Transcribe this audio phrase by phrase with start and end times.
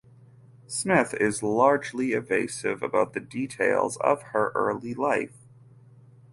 [0.65, 5.37] Smith is largely evasive about the details of her early life.